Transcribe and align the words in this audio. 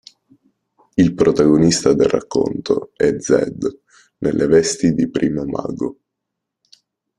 Il 0.95 1.13
protagonista 1.13 1.93
del 1.93 2.09
racconto 2.09 2.91
è 2.95 3.17
Zedd, 3.19 3.65
nelle 4.17 4.47
vesti 4.47 4.93
di 4.95 5.07
Primo 5.11 5.45
Mago. 5.45 5.99